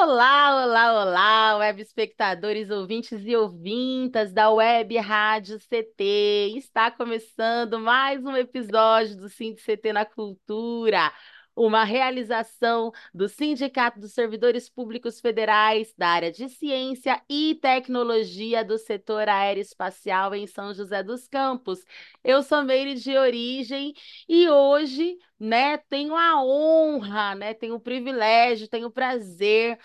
[0.00, 6.56] Olá, olá, olá, web espectadores, ouvintes e ouvintas da Web Rádio CT.
[6.56, 11.12] Está começando mais um episódio do Cindy CT na Cultura,
[11.58, 18.78] uma realização do Sindicato dos Servidores Públicos Federais da área de Ciência e Tecnologia do
[18.78, 21.84] setor aeroespacial em São José dos Campos.
[22.22, 23.92] Eu sou Meire de origem
[24.28, 29.78] e hoje, né, tenho a honra, né, tenho o privilégio, tenho o prazer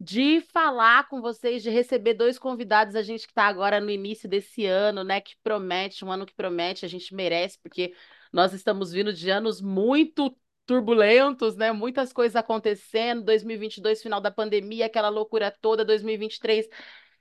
[0.00, 4.28] de falar com vocês, de receber dois convidados, a gente que está agora no início
[4.28, 7.92] desse ano, né, que promete, um ano que promete, a gente merece, porque
[8.32, 10.34] nós estamos vindo de anos muito
[10.68, 11.72] turbulentos, né?
[11.72, 13.24] Muitas coisas acontecendo.
[13.24, 15.82] 2022, final da pandemia, aquela loucura toda.
[15.84, 16.68] 2023,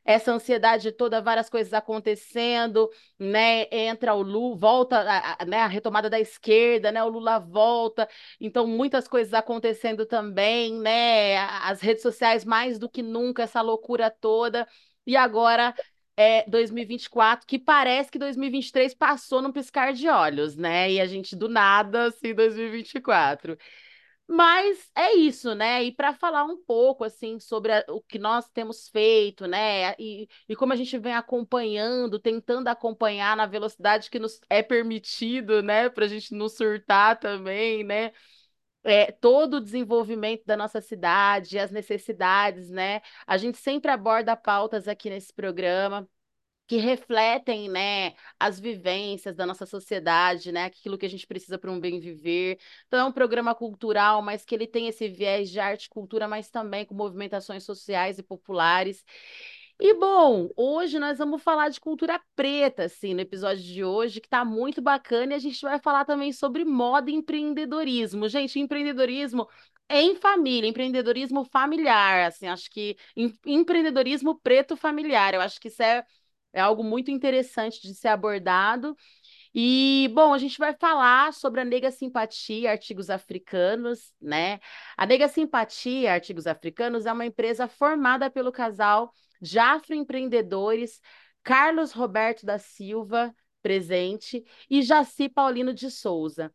[0.04, 3.66] essa ansiedade toda, várias coisas acontecendo, né?
[3.72, 5.04] Entra o Lula, volta
[5.48, 5.60] né?
[5.62, 7.02] a retomada da esquerda, né?
[7.04, 8.08] O Lula volta.
[8.40, 11.38] Então, muitas coisas acontecendo também, né?
[11.38, 14.68] As redes sociais mais do que nunca, essa loucura toda.
[15.06, 15.74] E agora
[16.18, 20.92] é 2024, que parece que 2023 passou num piscar de olhos, né?
[20.92, 23.58] E a gente do nada, assim, 2024.
[24.30, 25.84] Mas é isso, né?
[25.86, 29.94] E para falar um pouco assim sobre a, o que nós temos feito, né?
[29.98, 35.64] E, e como a gente vem acompanhando, tentando acompanhar na velocidade que nos é permitido,
[35.64, 35.90] né?
[35.90, 38.12] Para a gente não surtar também, né?
[38.84, 43.02] É, todo o desenvolvimento da nossa cidade, as necessidades, né?
[43.26, 46.08] A gente sempre aborda pautas aqui nesse programa
[46.68, 51.72] que refletem, né, as vivências da nossa sociedade, né, aquilo que a gente precisa para
[51.72, 52.60] um bem viver.
[52.88, 56.28] Então, é um programa cultural, mas que ele tem esse viés de arte e cultura,
[56.28, 59.04] mas também com movimentações sociais e populares.
[59.80, 64.26] E bom, hoje nós vamos falar de cultura preta, assim, no episódio de hoje, que
[64.28, 68.28] está muito bacana, e a gente vai falar também sobre moda e empreendedorismo.
[68.28, 69.48] Gente, empreendedorismo
[69.90, 75.82] em família, empreendedorismo familiar, assim, acho que em, empreendedorismo preto familiar, eu acho que isso
[75.84, 76.04] é
[76.54, 78.96] é algo muito interessante de ser abordado.
[79.60, 84.60] E, bom, a gente vai falar sobre a Nega Simpatia Artigos Africanos, né?
[84.96, 91.02] A Nega Simpatia Artigos Africanos é uma empresa formada pelo casal Jafro Empreendedores,
[91.42, 96.54] Carlos Roberto da Silva, presente, e Jaci Paulino de Souza.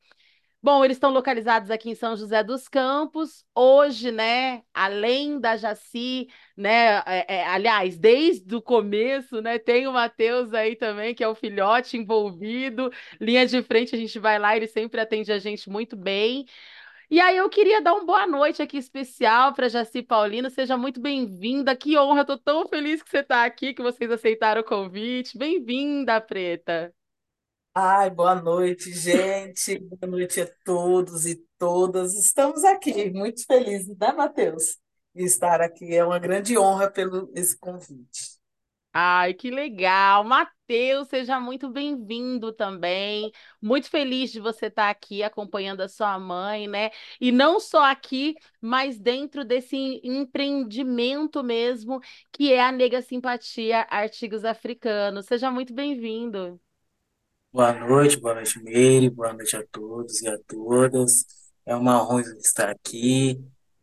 [0.65, 3.45] Bom, eles estão localizados aqui em São José dos Campos.
[3.53, 9.93] Hoje, né, além da Jaci, né, é, é, aliás, desde o começo, né, tem o
[9.93, 12.93] Matheus aí também, que é o filhote envolvido.
[13.21, 16.47] Linha de frente, a gente vai lá, ele sempre atende a gente muito bem.
[17.11, 20.51] E aí eu queria dar uma boa noite aqui especial para Jaci Paulino.
[20.51, 21.77] Seja muito bem-vinda.
[21.77, 25.37] Que honra, tô tão feliz que você está aqui, que vocês aceitaram o convite.
[25.39, 26.95] Bem-vinda, Preta.
[27.75, 29.79] Ai, boa noite, gente.
[29.79, 32.15] Boa noite a todos e todas.
[32.15, 34.79] Estamos aqui, muito felizes, né, Matheus?
[35.15, 35.95] Estar aqui.
[35.95, 38.39] É uma grande honra pelo esse convite.
[38.95, 40.23] Ai, que legal.
[40.23, 43.33] Matheus, seja muito bem-vindo também.
[43.61, 46.91] Muito feliz de você estar aqui acompanhando a sua mãe, né?
[47.21, 52.01] E não só aqui, mas dentro desse empreendimento mesmo,
[52.31, 55.25] que é a Nega Simpatia Artigos Africanos.
[55.27, 56.61] Seja muito bem-vindo.
[57.53, 61.27] Boa noite, boa noite, Meire, boa noite a todos e a todas.
[61.67, 63.39] É uma honra estar aqui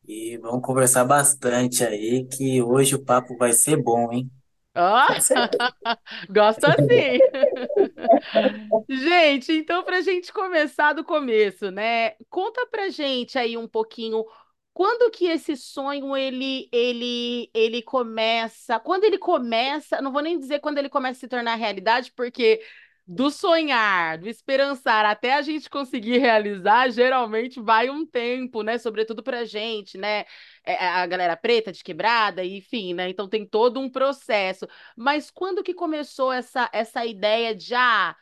[0.07, 4.27] e vamos conversar bastante aí, que hoje o papo vai ser bom, hein?
[4.75, 5.07] Ó,
[6.29, 7.19] gosto assim.
[8.89, 12.11] Gente, então para a gente começar do começo, né?
[12.29, 14.25] Conta pra gente aí um pouquinho
[14.73, 20.59] quando que esse sonho ele ele ele começa, quando ele começa, não vou nem dizer
[20.59, 22.61] quando ele começa a se tornar realidade, porque
[23.11, 28.77] do sonhar, do esperançar até a gente conseguir realizar, geralmente vai um tempo, né?
[28.77, 30.19] Sobretudo pra gente, né?
[30.63, 33.09] É, é, a galera preta de quebrada, enfim, né?
[33.09, 34.67] Então tem todo um processo.
[34.95, 38.15] Mas quando que começou essa, essa ideia de ah,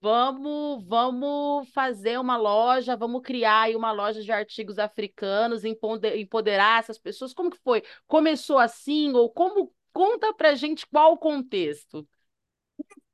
[0.00, 6.98] vamos, vamos fazer uma loja, vamos criar aí uma loja de artigos africanos, empoderar essas
[6.98, 7.34] pessoas?
[7.34, 7.82] Como que foi?
[8.06, 12.06] Começou assim ou como conta pra gente qual o contexto?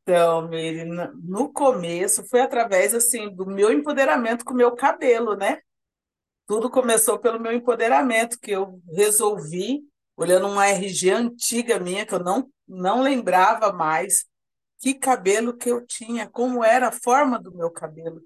[0.08, 5.60] Então, Miri, no começo foi através assim do meu empoderamento com o meu cabelo, né?
[6.46, 9.82] Tudo começou pelo meu empoderamento, que eu resolvi,
[10.16, 14.24] olhando uma RG antiga minha, que eu não, não lembrava mais,
[14.78, 18.22] que cabelo que eu tinha, como era a forma do meu cabelo.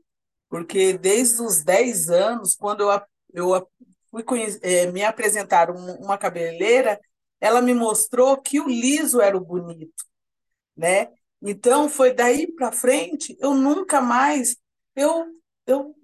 [0.49, 3.03] Porque desde os 10 anos, quando eu,
[3.35, 3.69] eu
[4.09, 4.25] fui
[4.63, 7.01] é, me apresentar uma cabeleireira,
[7.41, 10.05] ela me mostrou que o liso era o bonito,
[10.77, 11.09] né?
[11.43, 14.57] Então foi daí para frente, eu nunca mais
[14.97, 15.27] eu
[15.67, 15.95] eu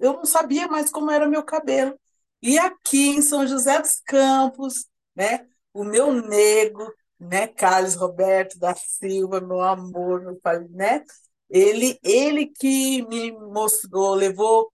[0.00, 1.98] eu não sabia mais como era meu cabelo.
[2.40, 8.74] E aqui em São José dos Campos, né, o meu nego, né, Carlos Roberto da
[8.74, 11.04] Silva, meu amor, meu pai, né?
[11.50, 14.70] Ele ele que me mostrou, levou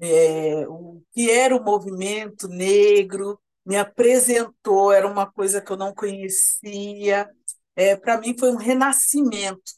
[0.00, 5.94] é, o que era o movimento negro, me apresentou, era uma coisa que eu não
[5.94, 7.28] conhecia.
[7.76, 9.72] É, Para mim foi um renascimento,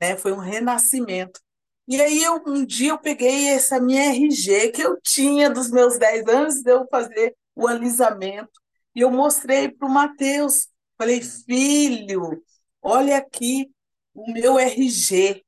[0.00, 0.16] né?
[0.16, 1.40] Foi um renascimento.
[1.88, 5.98] E aí eu, um dia eu peguei essa minha RG que eu tinha dos meus
[5.98, 8.50] 10 anos de eu fazer o alisamento
[8.94, 10.68] e eu mostrei para o Matheus.
[10.98, 12.42] Falei, filho,
[12.82, 13.70] olha aqui
[14.14, 15.44] o meu RG.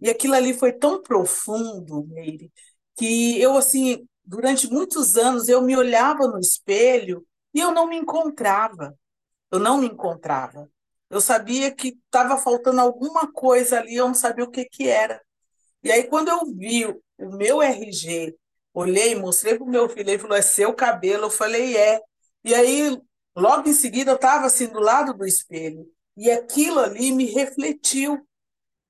[0.00, 2.50] E aquilo ali foi tão profundo, Meire,
[2.96, 7.96] que eu, assim, durante muitos anos, eu me olhava no espelho e eu não me
[7.96, 8.96] encontrava.
[9.50, 10.70] Eu não me encontrava.
[11.10, 15.20] Eu sabia que estava faltando alguma coisa ali, eu não sabia o que, que era.
[15.82, 18.36] E aí, quando eu vi o meu RG,
[18.72, 21.24] olhei, mostrei para o meu filho, ele falou: é seu cabelo.
[21.26, 22.00] Eu falei: é.
[22.44, 22.98] E aí,
[23.36, 25.86] logo em seguida, eu estava assim do lado do espelho.
[26.16, 28.26] E aquilo ali me refletiu.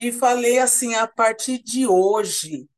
[0.01, 2.69] E falei assim: a partir de hoje,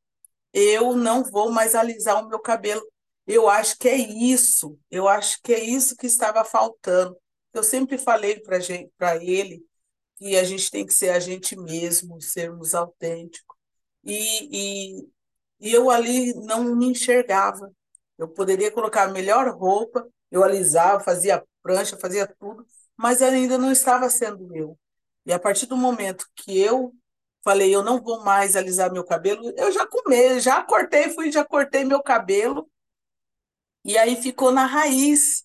[0.52, 2.82] eu não vou mais alisar o meu cabelo.
[3.26, 7.16] Eu acho que é isso, eu acho que é isso que estava faltando.
[7.52, 9.64] Eu sempre falei para ele
[10.16, 13.56] que a gente tem que ser a gente mesmo, sermos autênticos.
[14.04, 15.08] E, e,
[15.60, 17.72] e eu ali não me enxergava.
[18.18, 22.64] Eu poderia colocar a melhor roupa, eu alisava, fazia prancha, fazia tudo,
[22.96, 24.78] mas ainda não estava sendo eu.
[25.26, 26.94] E a partir do momento que eu
[27.42, 29.52] Falei, eu não vou mais alisar meu cabelo.
[29.56, 32.70] Eu já comei, já cortei, fui, já cortei meu cabelo.
[33.84, 35.44] E aí ficou na raiz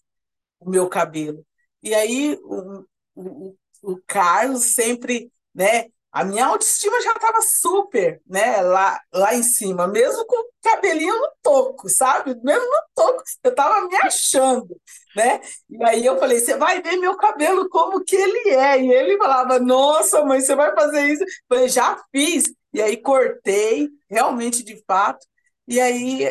[0.60, 1.46] o meu cabelo.
[1.84, 2.86] E aí o,
[3.16, 5.86] o, o Carlos sempre, né?
[6.12, 8.62] A minha autoestima já estava super, né?
[8.62, 12.36] Lá, lá em cima, mesmo com o cabelinho no toco, sabe?
[12.44, 14.76] Mesmo no toco, eu estava me achando
[15.16, 15.42] né?
[15.70, 18.80] E aí eu falei, você vai ver meu cabelo como que ele é.
[18.80, 21.24] E ele falava, nossa, mãe, você vai fazer isso?
[21.24, 22.46] Eu falei, já fiz.
[22.74, 25.26] E aí cortei, realmente, de fato.
[25.68, 26.26] E aí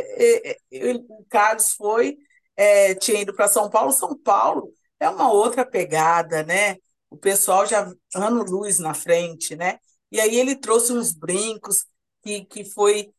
[1.08, 2.16] o Carlos foi,
[2.56, 3.92] é, tinha ido para São Paulo.
[3.92, 6.76] São Paulo é uma outra pegada, né?
[7.10, 9.78] O pessoal já ano luz na frente, né?
[10.10, 11.86] E aí ele trouxe uns brincos
[12.22, 13.12] que, que foi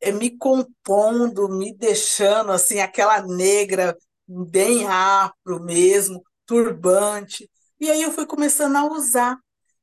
[0.00, 3.96] é, me compondo, me deixando assim, aquela negra
[4.26, 7.50] bem afro mesmo, turbante.
[7.80, 9.38] E aí eu fui começando a usar.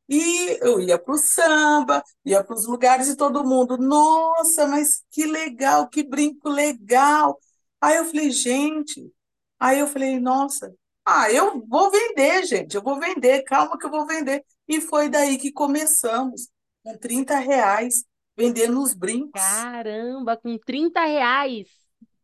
[0.09, 5.03] E eu ia para o samba, ia para os lugares e todo mundo, nossa, mas
[5.11, 7.39] que legal, que brinco legal.
[7.81, 9.11] Aí eu falei, gente,
[9.59, 10.73] aí eu falei, nossa,
[11.05, 14.43] ah, eu vou vender, gente, eu vou vender, calma que eu vou vender.
[14.67, 16.47] E foi daí que começamos,
[16.81, 18.05] com 30 reais,
[18.37, 19.41] vendendo os brincos.
[19.41, 21.67] Caramba, com 30 reais!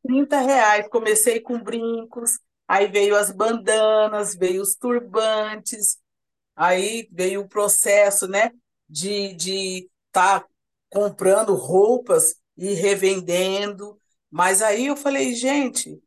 [0.03, 0.87] 30 reais.
[0.87, 5.97] Comecei com brincos, aí veio as bandanas, veio os turbantes,
[6.55, 8.51] aí veio o processo, né,
[8.87, 10.47] de de estar tá
[10.89, 13.99] comprando roupas e revendendo.
[14.31, 16.01] Mas aí eu falei, gente,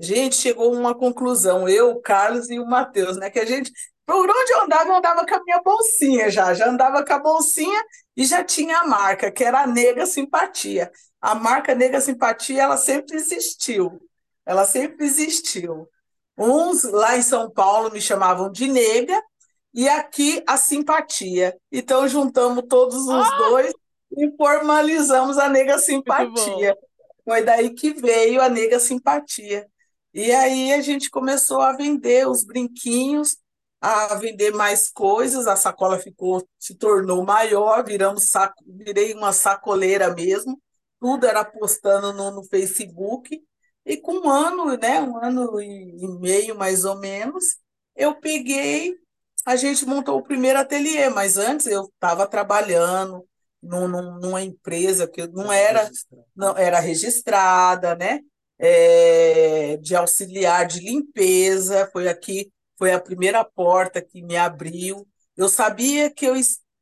[0.00, 3.72] gente, chegou uma conclusão, eu, o Carlos e o Matheus, né, que a gente
[4.06, 7.18] por onde eu andava, eu andava com a minha bolsinha já, já andava com a
[7.20, 7.80] bolsinha
[8.16, 10.90] e já tinha a marca, que era a Nega Simpatia
[11.20, 14.00] a marca Nega Simpatia ela sempre existiu.
[14.46, 15.86] Ela sempre existiu.
[16.36, 19.22] Uns lá em São Paulo me chamavam de nega
[19.74, 21.54] e aqui a simpatia.
[21.70, 23.36] Então juntamos todos os ah!
[23.36, 23.72] dois
[24.16, 26.74] e formalizamos a nega simpatia.
[27.22, 29.68] Foi daí que veio a nega simpatia.
[30.12, 33.36] E aí a gente começou a vender os brinquinhos,
[33.80, 40.14] a vender mais coisas, a sacola ficou se tornou maior, viramos saco, virei uma sacoleira
[40.14, 40.60] mesmo
[41.00, 43.42] tudo era postando no, no Facebook.
[43.84, 47.56] E com um ano, né, um ano e, meio mais ou menos,
[47.96, 48.94] eu peguei,
[49.46, 53.26] a gente montou o primeiro ateliê, mas antes eu estava trabalhando
[53.62, 55.90] num, numa empresa que não era,
[56.36, 58.20] não era registrada, né?
[58.62, 65.08] É, de auxiliar de limpeza, foi aqui, foi a primeira porta que me abriu.
[65.36, 66.36] Eu sabia que eu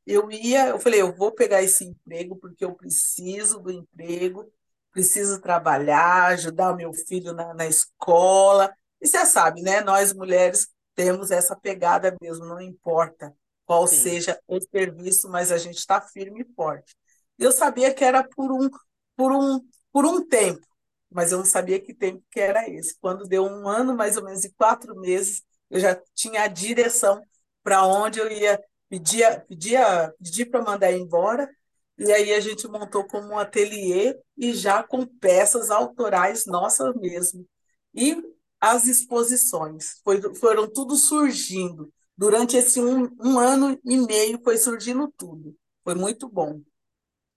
[0.05, 4.51] eu ia, eu falei, eu vou pegar esse emprego porque eu preciso do emprego,
[4.91, 8.73] preciso trabalhar, ajudar o meu filho na, na escola.
[8.99, 9.81] E você sabe, né?
[9.81, 13.31] Nós mulheres temos essa pegada mesmo, não importa
[13.65, 13.97] qual Sim.
[13.97, 16.95] seja o serviço, mas a gente está firme e forte.
[17.37, 18.67] Eu sabia que era por um,
[19.15, 19.59] por um,
[19.91, 20.65] por um tempo,
[21.11, 22.97] mas eu não sabia que tempo que era esse.
[22.99, 27.21] Quando deu um ano, mais ou menos, e quatro meses, eu já tinha a direção
[27.63, 31.49] para onde eu ia pedir, pedia, pedir para mandar embora,
[31.97, 37.45] e aí a gente montou como um ateliê e já com peças autorais nossas mesmo.
[37.93, 38.15] E
[38.59, 41.91] as exposições, foi, foram tudo surgindo.
[42.17, 45.55] Durante esse um, um ano e meio foi surgindo tudo.
[45.83, 46.61] Foi muito bom.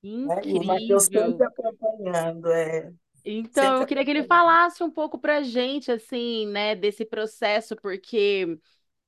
[0.02, 0.40] Né?
[0.44, 1.30] E o Matheus Incrível.
[1.30, 2.48] sempre acompanhando.
[2.48, 2.92] É,
[3.24, 8.58] Então, eu queria que ele falasse um pouco pra gente, assim, né, desse processo, porque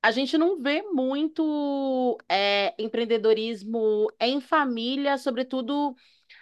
[0.01, 5.95] a gente não vê muito é, empreendedorismo em família, sobretudo,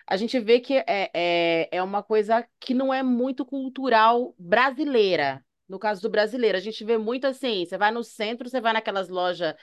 [0.07, 5.45] a gente vê que é, é, é uma coisa que não é muito cultural brasileira.
[5.67, 8.73] No caso do brasileiro, a gente vê muito assim, você vai no centro, você vai
[8.73, 9.55] naquelas lojas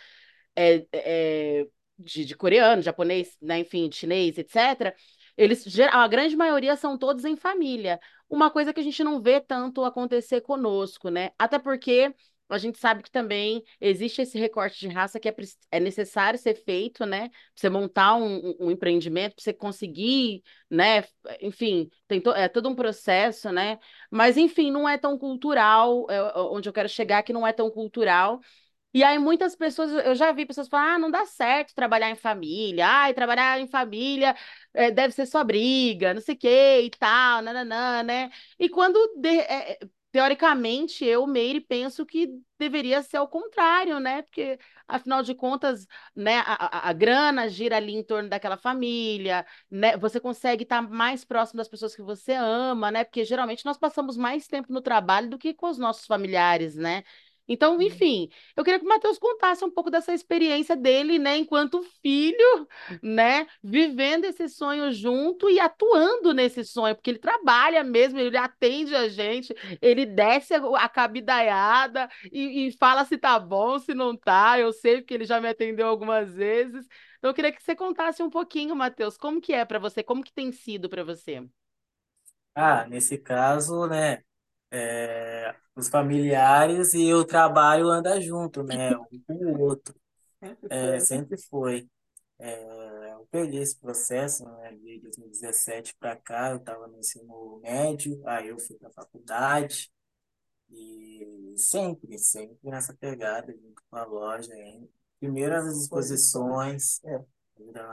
[0.57, 1.67] é, é,
[1.99, 4.95] de, de coreano, japonês, né, enfim, chinês, etc.,
[5.43, 8.01] eles, a grande maioria são todos em família.
[8.29, 11.31] Uma coisa que a gente não vê tanto acontecer conosco, né?
[11.39, 12.15] Até porque
[12.49, 15.35] a gente sabe que também existe esse recorte de raça que é,
[15.71, 17.29] é necessário ser feito, né?
[17.29, 21.05] Pra você montar um, um- um empreendimento, para você conseguir, né?
[21.41, 23.79] Enfim, tem to- é todo um processo, né?
[24.11, 27.71] Mas, enfim, não é tão cultural, é, onde eu quero chegar, que não é tão
[27.71, 28.41] cultural.
[28.93, 32.17] E aí muitas pessoas, eu já vi pessoas falar, ah, não dá certo trabalhar em
[32.17, 34.35] família, ai, trabalhar em família
[34.75, 38.31] eh, deve ser só briga, não sei o que e tal, nananã, né?
[38.59, 39.79] E quando, de- eh,
[40.11, 42.29] teoricamente, eu, Meire, penso que
[42.59, 44.23] deveria ser ao contrário, né?
[44.23, 49.47] Porque, afinal de contas, né, a, a, a grana gira ali em torno daquela família,
[49.71, 49.97] né?
[49.99, 53.05] Você consegue estar mais próximo das pessoas que você ama, né?
[53.05, 57.05] Porque geralmente nós passamos mais tempo no trabalho do que com os nossos familiares, né?
[57.51, 61.83] Então, enfim, eu queria que o Matheus contasse um pouco dessa experiência dele, né, enquanto
[62.03, 62.69] filho,
[63.03, 68.95] né, vivendo esse sonho junto e atuando nesse sonho, porque ele trabalha mesmo, ele atende
[68.95, 74.17] a gente, ele desce a a cabidaiada e, e fala se tá bom, se não
[74.17, 74.59] tá.
[74.59, 76.87] Eu sei porque ele já me atendeu algumas vezes.
[77.19, 80.23] Então, eu queria que você contasse um pouquinho, Matheus, como que é para você, como
[80.25, 81.43] que tem sido para você?
[82.55, 84.23] Ah, nesse caso, né,
[84.71, 89.95] é, os familiares e o trabalho andam junto, né, um com o outro.
[90.43, 91.01] Sempre É, foi.
[91.01, 91.89] sempre foi.
[92.39, 98.23] É, eu peguei esse processo, né, de 2017 para cá, eu estava no ensino médio,
[98.29, 99.91] aí eu fui para a faculdade
[100.71, 104.89] e sempre, sempre nessa pegada, junto com a loja, hein?
[105.21, 107.25] Primeiro as exposições, É,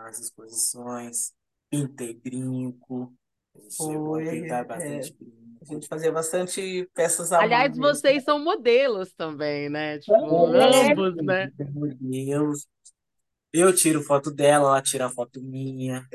[0.07, 1.34] as exposições,
[1.69, 3.13] pintei brinco,
[3.55, 4.25] a gente chegou a foi.
[4.25, 5.15] pintar É, bastante
[5.71, 7.95] a gente fazia bastante peças à mão Aliás, mesmo.
[7.95, 10.00] vocês são modelos também, né?
[10.00, 11.51] Tipo, É, ambos, né?
[11.57, 12.67] Meu Deus.
[13.53, 16.07] Eu tiro foto dela, ela tira foto minha,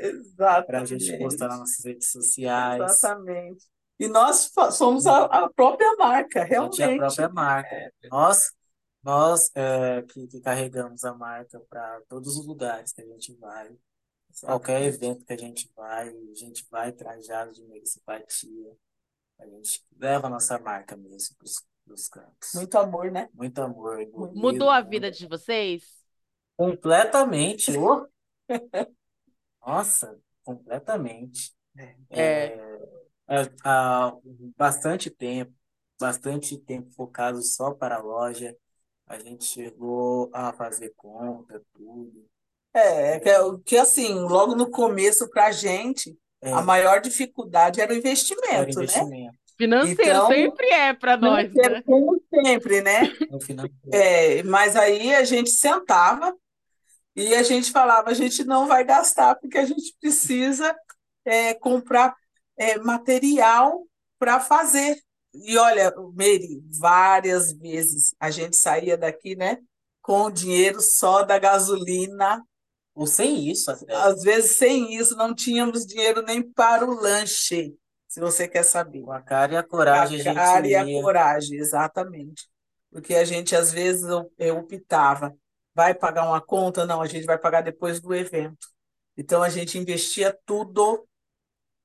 [0.65, 1.59] pra gente postar nas exatamente.
[1.59, 3.03] nossas redes sociais.
[3.03, 3.65] Exatamente.
[3.99, 6.97] E nós somos a, a própria marca, A gente é a realmente.
[6.97, 7.93] própria marca.
[8.11, 8.51] Nós,
[9.03, 13.75] nós é, que, que carregamos a marca para todos os lugares que a gente vai,
[14.43, 14.87] qualquer Exatamente.
[14.87, 18.75] evento que a gente vai, a gente vai trajado de simpatia.
[19.39, 22.49] A gente leva a nossa marca mesmo para os cantos.
[22.53, 23.29] Muito amor, né?
[23.33, 24.35] Muito amor Muito.
[24.35, 24.81] envolvido, Mudou a né?
[24.81, 26.03] vida de vocês?
[26.57, 27.71] Completamente.
[29.65, 31.53] Nossa, completamente.
[31.77, 31.95] É.
[32.09, 32.53] É.
[33.27, 34.13] É, há
[34.57, 35.53] bastante tempo,
[35.99, 38.55] bastante tempo focado só para a loja.
[39.07, 42.27] A gente chegou a fazer conta, tudo.
[42.73, 45.51] É, que, é o- que assim, logo no começo, para a
[46.43, 48.83] gente, a É, maior dificuldade era o era investimento, né?
[48.83, 51.81] investimento Financeiro Então, sempre é para nós, né?
[51.83, 53.01] como sempre, né?
[53.29, 53.79] no financeiro.
[53.91, 56.35] É, mas aí a gente sentava
[57.15, 60.75] e a gente falava, a gente não vai gastar porque a gente precisa
[61.23, 62.15] é, comprar
[62.57, 63.85] é, material
[64.17, 64.99] para fazer.
[65.33, 69.59] E olha, Meire, várias vezes a gente saía daqui, né,
[70.01, 72.43] com o dinheiro só da gasolina,
[72.95, 73.93] Ou sem isso até.
[73.95, 77.75] às vezes sem isso, não tínhamos dinheiro nem para o lanche,
[78.07, 79.01] se você quer saber.
[79.01, 82.47] Com a cara e a A coragem a gente cara e a coragem, exatamente.
[82.91, 85.35] Porque a gente, às vezes, eu, eu optava,
[85.73, 86.85] vai pagar uma conta?
[86.85, 88.67] Não, a gente vai pagar depois do evento.
[89.17, 91.07] Então, a gente investia tudo,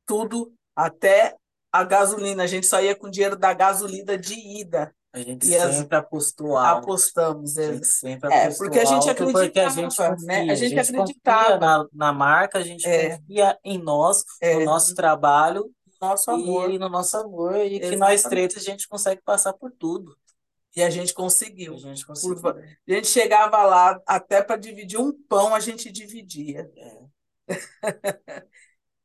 [0.07, 1.35] tudo, até
[1.73, 2.43] a gasolina.
[2.43, 4.95] A gente só ia com dinheiro da gasolina de ida.
[5.13, 6.89] A gente E as, sempre apostou alto.
[6.89, 7.57] apostamos.
[7.59, 10.45] A É, gente sempre é, apostou porque a gente alto porque a gente acreditava, né?
[10.49, 10.57] A confia.
[10.57, 11.59] A gente gente confia acreditava.
[11.59, 16.71] na, na marca, a gente É, confia em nós, no é, nosso trabalho nosso amor.
[16.71, 17.57] e no nosso amor.
[17.57, 18.29] E que nós Exatamente.
[18.29, 20.17] três a gente consegue passar por tudo.
[20.77, 21.75] E a gente conseguiu.
[21.75, 22.41] A gente conseguiu.
[22.41, 26.71] Por- A gente chegava lá, até para dividir um pão, a gente dividia.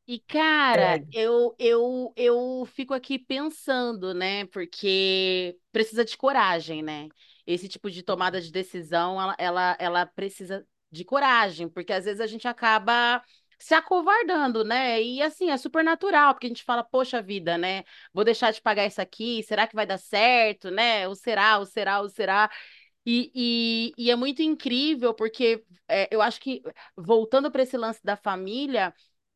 [0.05, 1.05] E, cara, É.
[1.13, 4.45] eu, eu, eu fico aqui pensando, né?
[4.47, 7.07] Porque precisa de coragem, né?
[7.47, 12.19] Esse tipo de tomada de decisão, ela, ela, ela precisa de coragem, porque às vezes
[12.19, 13.23] a gente acaba
[13.57, 15.01] se acovardando, né?
[15.01, 17.83] E assim, é super natural, porque a gente fala, poxa vida, né?
[18.13, 21.07] Vou deixar de pagar isso aqui, será que vai dar certo, né?
[21.07, 22.49] Ou será, ou será, ou será?
[23.05, 26.61] E, e, e é muito incrível, porque é, eu acho que,
[26.95, 28.93] voltando para esse lance da família.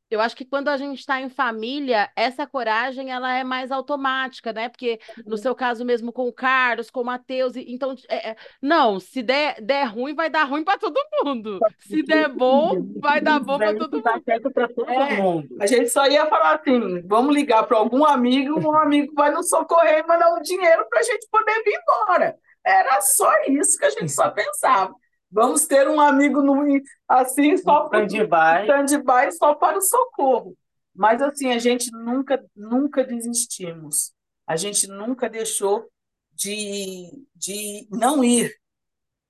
[0.10, 4.54] Eu acho que quando a gente está em família, essa coragem ela é mais automática,
[4.54, 4.70] né?
[4.70, 9.00] Porque no seu caso mesmo com o Carlos, com o Matheus, então, é, é, não,
[9.02, 11.60] se der, der ruim, vai dar ruim para todo mundo.
[11.80, 14.24] Se der bom, vai dar bom para todo mundo.
[14.24, 15.18] certo para todo É.
[15.18, 15.48] mundo.
[15.60, 19.50] A gente só ia falar assim: vamos ligar para algum amigo, um amigo vai nos
[19.50, 22.38] socorrer e mandar um dinheiro para a gente poder vir embora.
[22.66, 24.94] Era só isso que a gente só pensava.
[25.30, 26.64] Vamos ter um amigo no,
[27.08, 28.62] assim, só para Stand-by.
[28.64, 30.58] stand-by, só para o socorro.
[30.96, 34.14] Mas assim, a gente nunca, nunca desistimos.
[34.48, 35.90] A gente nunca deixou
[36.34, 38.56] de, de não ir.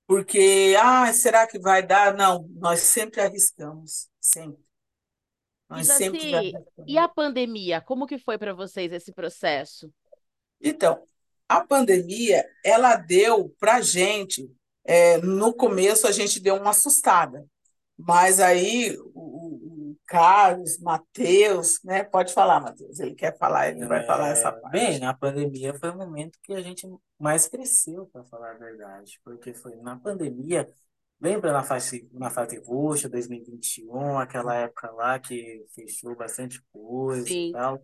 [0.05, 2.15] Porque, ah, será que vai dar?
[2.15, 4.63] Não, nós sempre arriscamos, sempre.
[5.69, 6.83] Nós Diz sempre assim, arriscamos.
[6.87, 9.91] e a pandemia, como que foi para vocês esse processo?
[10.61, 11.03] Então,
[11.49, 14.49] a pandemia, ela deu para gente,
[14.87, 17.45] é, no começo a gente deu uma assustada,
[17.97, 22.03] mas aí o, o- o Carlos, Matheus, né?
[22.05, 24.71] Pode falar, Matheus, ele quer falar, ele vai falar essa É, parte.
[24.71, 26.87] Bem, a pandemia foi o momento que a gente
[27.19, 30.69] mais cresceu, para falar a verdade, porque foi na pandemia,
[31.19, 37.39] lembra na fase, na fase roxa, 2021, aquela época lá que fechou bastante coisa e
[37.39, 37.51] Sim.
[37.51, 37.83] tal.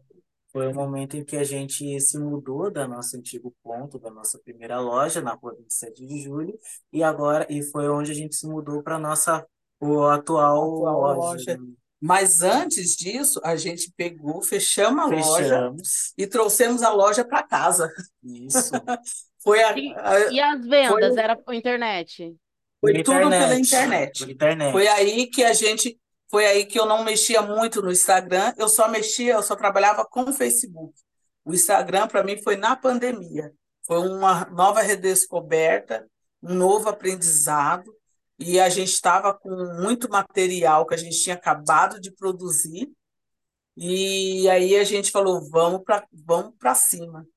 [0.53, 4.37] Foi o momento em que a gente se mudou da nosso antigo ponto, da nossa
[4.39, 6.57] primeira loja, na rua 27 de julho,
[6.91, 9.43] e agora, e foi onde a gente se mudou para nossa
[9.81, 11.53] o atual Atual loja.
[11.55, 11.59] loja.
[11.99, 16.13] Mas antes disso, a gente pegou, fechamos a loja Fechamos.
[16.17, 17.91] e trouxemos a loja para casa.
[18.23, 18.71] Isso.
[19.43, 22.33] Foi, a, E, a- e as vendas, foi- era por internet?
[22.79, 24.23] foi Por tudo pela internet.
[24.31, 24.71] Internet.
[24.71, 25.97] Foi aí que a gente,
[26.33, 30.03] foi aí que eu não mexia muito no Instagram, eu só mexia, eu só trabalhava
[30.03, 30.91] com o Facebook.
[31.45, 33.53] O Instagram para mim foi na pandemia.
[33.85, 36.09] Foi uma nova redescoberta,
[36.41, 37.95] um novo aprendizado,
[38.39, 39.47] e a gente estava com
[39.79, 42.91] muito material que a gente tinha acabado de produzir,
[43.77, 47.27] e aí a gente falou, vamos para vamos cima.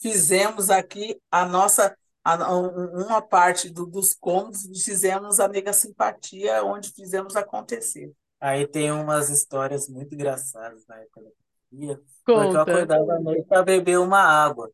[0.00, 6.94] Fizemos aqui a nossa um- uma parte do- dos cômodos, fizemos a Mega Simpatia, onde
[6.94, 8.10] fizemos acontecer.
[8.40, 11.30] Aí tem umas histórias muito engraçadas na época da
[11.70, 12.62] pandemia, porque eu Conta.
[12.62, 14.70] acordava à noite para beber uma água.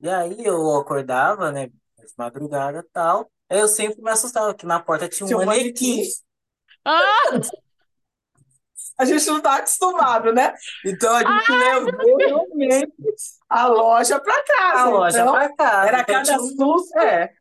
[0.00, 1.74] E aí eu acordava, né, de
[2.16, 3.30] madrugada e tal.
[3.48, 5.96] Aí eu sempre me assustava, que na porta tinha um Tinha um manequim.
[5.96, 6.10] manequim.
[6.84, 7.40] Ah,
[8.98, 10.54] A gente não está acostumado, né?
[10.84, 12.92] Então a gente levou realmente
[13.48, 14.80] a loja para casa.
[14.82, 15.88] A loja Então, pra casa.
[15.88, 16.98] era Então cada tinha um- susto.
[16.98, 17.32] É.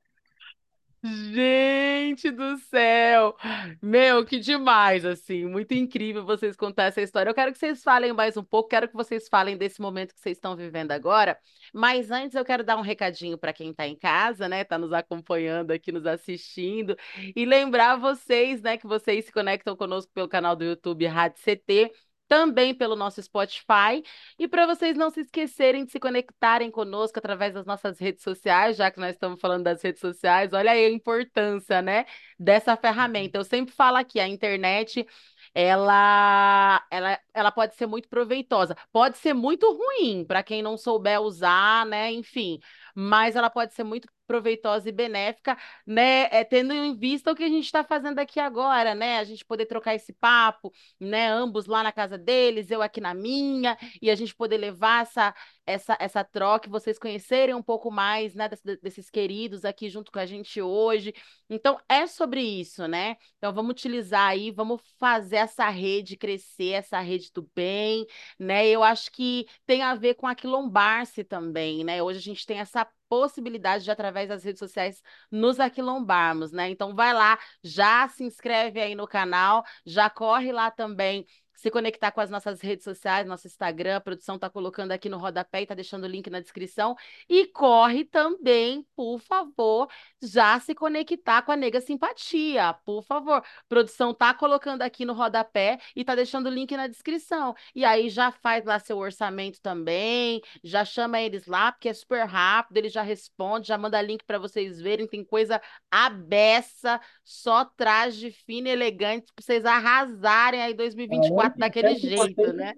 [1.02, 3.34] Gente do céu!
[3.82, 7.30] Meu, que demais, assim, muito incrível vocês contar essa história.
[7.30, 10.20] Eu quero que vocês falem mais um pouco, quero que vocês falem desse momento que
[10.20, 11.40] vocês estão vivendo agora,
[11.74, 14.92] mas antes eu quero dar um recadinho para quem está em casa, né, está nos
[14.92, 16.98] acompanhando aqui, nos assistindo,
[17.34, 21.94] e lembrar vocês, né, que vocês se conectam conosco pelo canal do YouTube Rádio CT,
[22.30, 24.04] também pelo nosso Spotify.
[24.38, 28.78] E para vocês não se esquecerem de se conectarem conosco através das nossas redes sociais,
[28.78, 32.06] já que nós estamos falando das redes sociais, olha aí a importância, né,
[32.40, 33.38] dessa ferramenta.
[33.38, 35.06] Eu sempre falo aqui, a internet,
[35.54, 41.20] ela, ela, ela pode ser muito proveitosa, pode ser muito ruim para quem não souber
[41.22, 42.60] usar, né, enfim,
[42.96, 47.44] mas ela pode ser muito proveitosa e benéfica, né, é, tendo em vista o que
[47.44, 51.66] a gente está fazendo aqui agora, né, a gente poder trocar esse papo, né, ambos
[51.66, 55.34] lá na casa deles, eu aqui na minha, e a gente poder levar essa,
[55.66, 60.20] essa, essa troca, vocês conhecerem um pouco mais, né, des- desses queridos aqui junto com
[60.20, 61.12] a gente hoje.
[61.50, 63.16] Então, é sobre isso, né?
[63.38, 68.06] Então, vamos utilizar aí, vamos fazer essa rede crescer, essa rede do bem,
[68.38, 68.68] né?
[68.68, 72.02] Eu acho que tem a ver com aquilombar-se também, né?
[72.04, 76.70] Hoje a gente tem essa possibilidade de, através das redes sociais, nos aquilombarmos, né?
[76.70, 81.26] Então, vai lá, já se inscreve aí no canal, já corre lá também
[81.60, 85.18] se conectar com as nossas redes sociais, nosso Instagram, a produção está colocando aqui no
[85.18, 86.96] rodapé e está deixando o link na descrição.
[87.28, 89.90] E corre também, por favor,
[90.24, 93.40] já se conectar com a Nega Simpatia, por favor.
[93.40, 97.54] A produção tá colocando aqui no rodapé e tá deixando o link na descrição.
[97.76, 102.26] E aí já faz lá seu orçamento também, já chama eles lá, porque é super
[102.26, 108.32] rápido, ele já responde, já manda link para vocês verem, tem coisa abessa, só traje
[108.32, 112.74] fino e elegante para vocês arrasarem aí 2024 daquele jeito, né?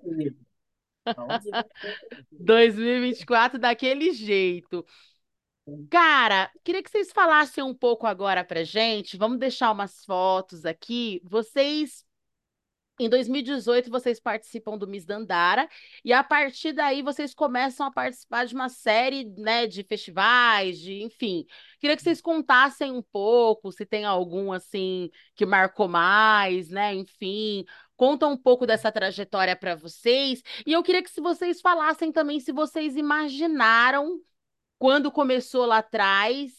[2.32, 4.86] 2024 daquele jeito.
[5.90, 9.18] Cara, queria que vocês falassem um pouco agora pra gente.
[9.18, 11.22] Vamos deixar umas fotos aqui.
[11.24, 12.06] Vocês
[13.00, 15.68] em 2018, vocês participam do Miss Dandara,
[16.06, 21.02] e a partir daí vocês começam a participar de uma série, né, de festivais, de,
[21.02, 21.46] enfim.
[21.80, 27.66] Queria que vocês contassem um pouco, se tem algum, assim, que marcou mais, né, enfim.
[28.02, 30.42] Conta um pouco dessa trajetória para vocês.
[30.66, 34.20] E eu queria que se vocês falassem também se vocês imaginaram,
[34.80, 36.52] quando começou lá atrás,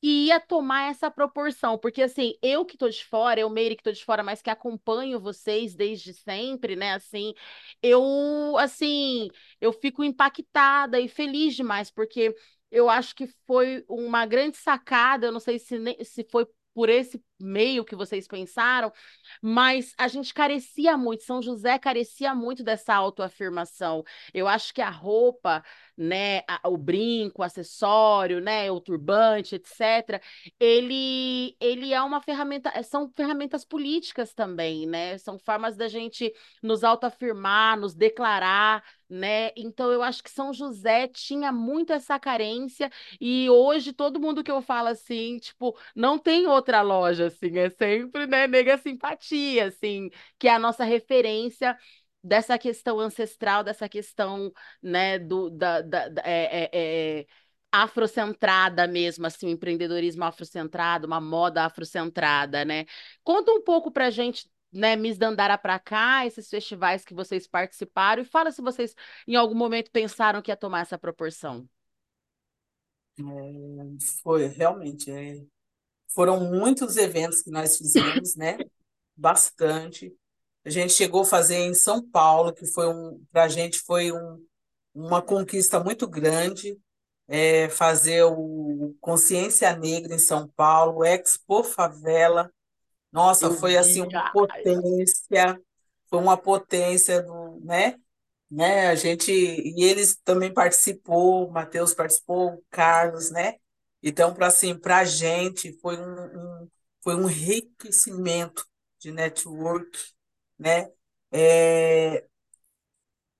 [0.00, 3.82] que ia tomar essa proporção, porque assim, eu que tô de fora, eu Meire que
[3.84, 7.34] tô de fora, mas que acompanho vocês desde sempre, né, assim,
[7.82, 9.28] eu, assim,
[9.60, 12.34] eu fico impactada e feliz demais, porque
[12.70, 17.22] eu acho que foi uma grande sacada, eu não sei se, se foi por esse
[17.38, 18.92] meio que vocês pensaram,
[19.42, 24.04] mas a gente carecia muito, São José carecia muito dessa autoafirmação.
[24.34, 25.64] Eu acho que a roupa,
[25.96, 30.20] né, a, o brinco, o acessório, né, o turbante, etc.,
[30.58, 35.18] ele, ele é uma ferramenta, são ferramentas políticas também, né?
[35.18, 39.50] São formas da gente nos autoafirmar, nos declarar, né?
[39.56, 44.50] Então eu acho que São José tinha muito essa carência e hoje todo mundo que
[44.50, 50.10] eu falo assim, tipo, não tem outra loja assim, é sempre, né, nega simpatia, assim,
[50.38, 51.76] que é a nossa referência
[52.22, 57.26] dessa questão ancestral, dessa questão, né, do, da, da, da é, é, é,
[57.72, 62.86] afrocentrada mesmo, assim, o empreendedorismo afrocentrado, uma moda afrocentrada, né?
[63.22, 68.22] Conta um pouco pra gente né, Miss Dandara para cá, esses festivais que vocês participaram,
[68.22, 68.94] e fala se vocês
[69.26, 71.68] em algum momento pensaram que ia tomar essa proporção.
[73.18, 73.22] É,
[74.22, 75.10] foi, realmente.
[75.10, 75.44] É,
[76.08, 78.58] foram muitos eventos que nós fizemos, né?
[79.16, 80.12] Bastante.
[80.64, 84.12] A gente chegou a fazer em São Paulo, que foi um, para a gente foi
[84.12, 84.44] um,
[84.94, 86.78] uma conquista muito grande,
[87.26, 92.50] é, fazer o Consciência Negra em São Paulo, Expo Favela,
[93.12, 95.60] nossa, Eu foi assim uma potência,
[96.08, 97.94] foi uma potência do, né?
[98.50, 98.88] Né?
[98.88, 103.56] A gente e eles também participou, o Matheus participou, o Carlos, né?
[104.02, 106.70] Então, para assim, a gente foi um, um-
[107.02, 108.64] foi um enriquecimento
[109.00, 109.90] de network,
[110.58, 110.88] né?
[111.32, 112.26] É,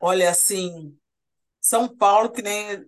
[0.01, 0.97] olha assim,
[1.61, 2.85] São Paulo que nem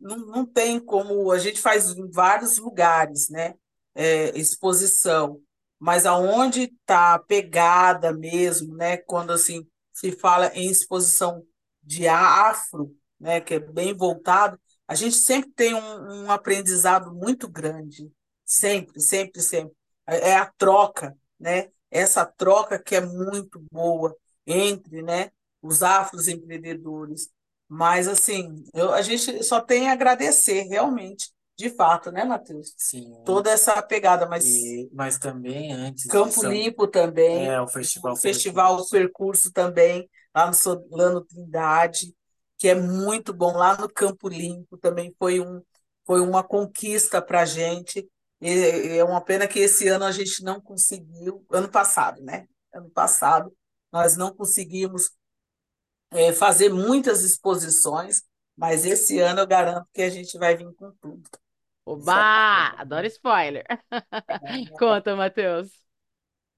[0.00, 3.54] não, não tem como a gente faz em vários lugares, né?
[3.94, 5.40] É, exposição,
[5.78, 8.96] mas aonde está pegada mesmo, né?
[8.98, 11.44] Quando assim se fala em exposição
[11.82, 13.40] de afro, né?
[13.40, 14.58] Que é bem voltado,
[14.92, 18.12] a gente sempre tem um, um aprendizado muito grande,
[18.44, 19.74] sempre, sempre, sempre.
[20.06, 21.70] É é a troca, né?
[21.90, 24.14] Essa troca que é muito boa
[24.46, 25.30] entre, né?
[25.62, 27.30] Os afros empreendedores.
[27.68, 32.74] Mas, assim, eu, a gente só tem a agradecer, realmente, de fato, né, Matheus?
[32.76, 33.14] Sim.
[33.24, 38.12] Toda essa pegada, mas E, mas também antes Campo São, Limpo também, é, o festival
[38.12, 38.90] o Festival Percurso.
[38.90, 42.14] Percurso também, lá no Solano Trindade,
[42.62, 45.60] que é muito bom, lá no Campo Limpo também foi, um,
[46.06, 48.08] foi uma conquista para a gente.
[48.40, 52.46] E é uma pena que esse ano a gente não conseguiu, ano passado, né?
[52.72, 53.52] Ano passado,
[53.90, 55.10] nós não conseguimos
[56.12, 58.22] é, fazer muitas exposições,
[58.56, 61.28] mas esse ano eu garanto que a gente vai vir com tudo.
[61.34, 61.38] É
[61.90, 62.76] Oba!
[62.78, 63.66] Adoro spoiler.
[64.78, 65.68] Conta, Matheus.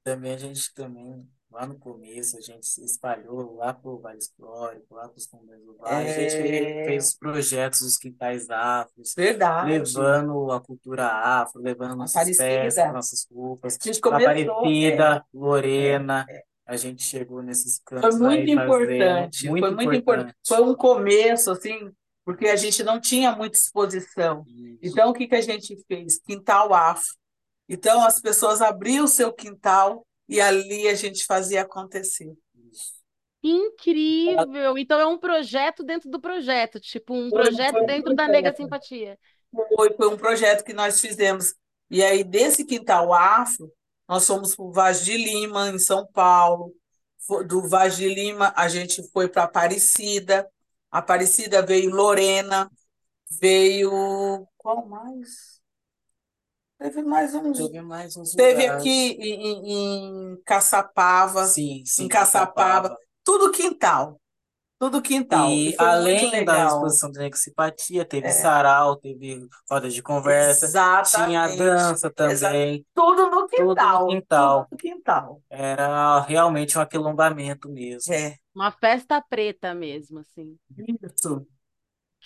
[0.03, 4.95] Também a gente também, lá no começo, a gente se espalhou lá pro Vale Histórico,
[4.95, 6.09] lá para os Combeiros do Vale.
[6.09, 9.71] A gente fe- fez É os projetos dos quintais afros, verdade.
[9.71, 12.93] levando a cultura afro, levando nossas Aparecida.
[12.93, 13.79] nossas roupas.
[13.81, 16.43] A gente começou, é, Aparecida, é, Lorena, é.
[16.67, 20.31] a gente chegou nesses Foi cantos muito aí fazendo, importante, muito foi muito importante.
[20.31, 20.37] importante.
[20.49, 21.93] Foi um começo, assim,
[22.25, 24.45] porque a gente não tinha muita exposição.
[24.47, 24.79] Isso.
[24.83, 26.19] Então, o que que a gente fez?
[26.19, 27.15] Quintal afro.
[27.69, 32.33] Então, as pessoas abriam o seu quintal e ali a gente fazia acontecer.
[33.43, 34.79] Incrível!
[34.79, 38.53] Então é um projeto dentro do projeto, tipo um Foi, projeto foi dentro da Nega
[38.53, 38.57] projeto.
[38.57, 39.19] Simpatia.
[39.77, 41.55] Foi, foi um projeto que nós fizemos.
[41.91, 43.71] E aí, desse quintal afro,
[44.09, 46.75] nós fomos para o Vaz de Lima, em São Paulo,
[47.47, 50.49] do Vaz de Lima, a gente foi para Aparecida.
[50.91, 52.71] Aparecida veio Lorena,
[53.41, 54.47] veio.
[54.57, 55.61] Qual mais?
[56.79, 57.57] Teve mais uns.
[57.59, 58.81] Teve mais uns Teve lugares.
[58.83, 64.21] aqui em, em, em Caçapava, Sim, sim, em Caçapava, tudo quintal.
[64.79, 65.49] Tudo quintal.
[65.51, 66.67] E foi muito além da legal.
[66.67, 68.31] exposição de Nexipatia, teve É.
[68.31, 70.67] sarau, teve roda de conversa,
[71.03, 71.59] tinha Exatamente.
[71.59, 74.07] dança também, Tudo no tudo no quintal.
[74.09, 74.65] quintal.
[74.65, 75.43] Tudo no quintal.
[75.49, 78.13] Era realmente um aquilombamento mesmo.
[78.13, 80.59] É, Uma festa preta mesmo, assim.
[80.77, 81.47] isso.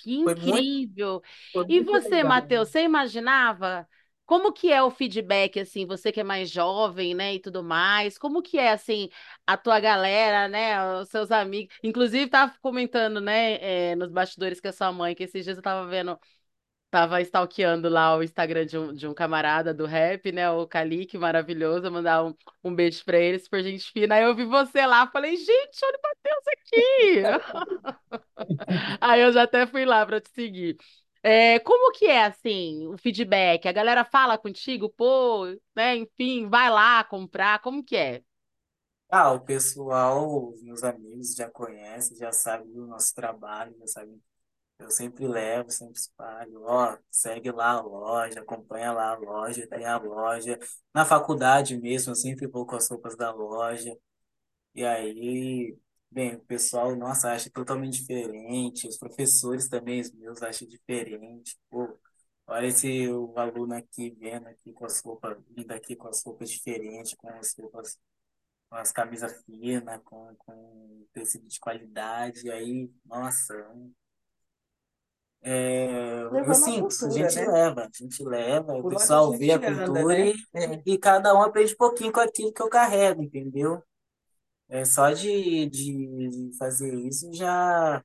[0.03, 1.23] Que Foi muito- incrível.
[1.53, 2.29] Foi E muito você, legal.
[2.29, 3.87] Matheus, você imaginava?
[4.29, 8.19] Como que é o feedback, assim, você que é mais jovem, né, e tudo mais,
[8.19, 9.11] como que é, assim,
[9.47, 13.55] a tua galera, né, os seus amigos, inclusive tava comentando, né,
[13.93, 16.19] é, nos bastidores com a sua mãe, que esses dias eu tava vendo,
[16.91, 21.19] tava stalkeando lá o Instagram de um, de um camarada do rap, né, o Kalik,
[21.19, 25.07] maravilhoso, mandar um, um beijo pra ele, super gente fina, aí eu vi você lá,
[25.09, 27.49] falei, gente, olha o Matheus aqui!
[29.01, 30.77] Aí eu já até fui lá pra te seguir.
[31.23, 33.67] É, como que é assim o feedback?
[33.69, 35.97] A galera fala contigo, pô, né?
[35.97, 37.61] Enfim, vai lá comprar.
[37.61, 38.23] Como que é?
[39.11, 44.23] Ah, o pessoal, os meus amigos já conhecem, já sabem do nosso trabalho, já sabem.
[44.79, 49.87] Eu sempre levo, sempre espalho, ó, segue lá a loja, acompanha lá a loja, tem
[49.87, 50.59] a loja.
[50.95, 53.97] Na faculdade mesmo, eu sempre vou com as roupas da loja.
[54.75, 55.77] E aí,
[56.11, 61.59] bem, o pessoal, nossa, acha totalmente diferente, os professores também, os meus, acham diferente.
[61.71, 61.99] Pô,
[62.47, 66.51] olha esse o aluno aqui vendo aqui com as roupas, vindo aqui com as roupas
[66.51, 67.99] diferentes, com as roupas
[68.69, 73.55] com as camisas finas, com, com tecido de qualidade, aí, nossa,
[75.41, 77.47] é, eu sinto, a gente né?
[77.47, 80.31] leva, a gente leva, o a pessoal vê a anda, cultura né?
[80.31, 80.83] e, É.
[80.85, 83.83] e cada um aprende um pouquinho com aquilo que eu carrego, entendeu?
[84.69, 88.05] É só de, de, de fazer isso já,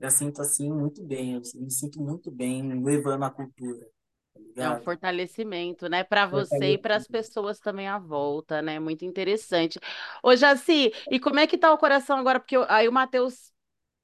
[0.00, 3.86] já sinto assim muito bem, eu me sinto muito bem levando a cultura,
[4.34, 4.84] tá É um ligado?
[4.84, 6.04] fortalecimento, né?
[6.04, 8.78] Para você e para as pessoas também à volta, né?
[8.78, 9.78] Muito interessante.
[10.22, 12.38] Ô, Jaci, e como é que tá o coração agora?
[12.38, 13.52] Porque o- aí o Matheus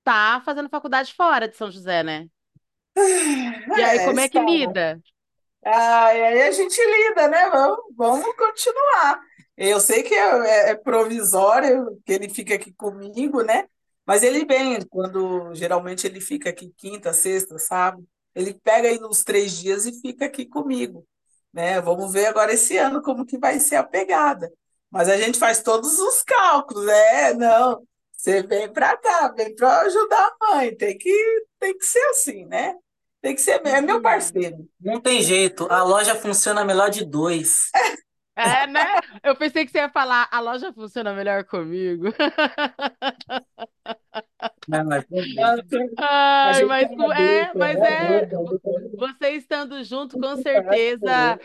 [0.04, 2.28] tá fazendo faculdade fora de São José, né?
[3.74, 4.44] E aí, É, como é que está.
[4.48, 5.00] lida?
[5.64, 7.50] Ah, e aí a gente lida, né?
[7.50, 9.20] Vamos, vamos continuar.
[9.58, 13.66] Eu sei que é, é- é provisório, que ele fica aqui comigo, né?
[14.06, 18.06] Mas ele vem, quando geralmente ele fica aqui quinta, sexta, sábado.
[18.34, 21.04] Ele pega aí nos três dias e fica aqui comigo,
[21.52, 21.80] né?
[21.80, 24.50] Vamos ver agora esse ano como que vai ser a pegada.
[24.90, 27.34] Mas a gente faz todos os cálculos, né?
[27.34, 27.82] Não,
[28.16, 30.74] você vem para cá, vem para ajudar a mãe.
[30.76, 32.74] Tem que, tem que ser assim, né?
[33.20, 34.68] Tem que ser, é meu parceiro.
[34.80, 37.70] Não tem jeito, a loja funciona melhor de dois.
[38.38, 39.00] É, né?
[39.22, 42.06] Eu pensei que você ia falar, a loja funciona melhor comigo.
[44.66, 45.04] Não, mas
[45.96, 47.82] Ai, mas é é, mas né?
[47.82, 48.60] é, vo-
[48.96, 51.38] você estando junto, com certeza.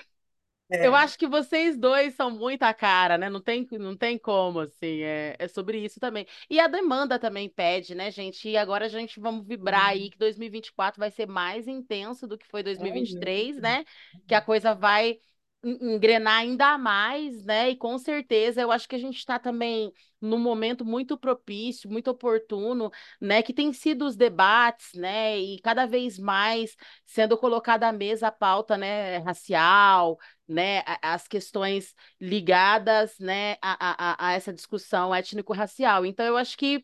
[0.82, 0.95] Eu É.
[0.95, 3.29] acho que vocês dois são muita cara, né?
[3.29, 5.01] Não tem, não tem como, assim.
[5.03, 6.27] É, é sobre isso também.
[6.49, 8.49] E a demanda também pede, né, gente?
[8.49, 12.47] E agora a gente vamos vibrar aí que 2024 vai ser mais intenso do que
[12.47, 13.86] foi 2023, né?
[14.27, 15.17] Que a coisa vai
[15.63, 17.69] engrenar ainda mais, né?
[17.69, 22.10] E com certeza eu acho que a gente está também num momento muito propício, muito
[22.10, 23.41] oportuno, né?
[23.41, 25.38] Que tem sido os debates, né?
[25.39, 29.17] E cada vez mais sendo colocada à mesa a pauta, né?
[29.19, 36.06] Racial né, as questões ligadas, né, a, a, a essa discussão étnico-racial.
[36.06, 36.84] Então, eu acho que